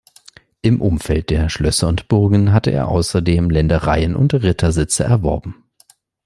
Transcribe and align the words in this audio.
Im 0.63 0.81
Umfeld 0.81 1.29
der 1.29 1.47
Schlösser 1.49 1.87
und 1.87 2.07
Burgen 2.07 2.51
hatte 2.53 2.71
er 2.71 2.87
außerdem 2.87 3.51
Ländereien 3.51 4.15
und 4.15 4.33
Rittersitze 4.33 5.03
erworben. 5.03 5.63